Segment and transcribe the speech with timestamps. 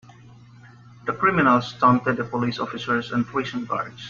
[1.05, 3.99] The criminals taunted the police officers and prison guards.